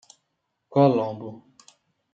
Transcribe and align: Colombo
Colombo 0.73 1.45